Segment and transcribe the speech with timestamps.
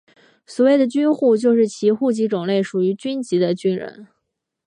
[0.47, 4.07] 所谓的军户就是其户籍种类属于军籍的军人。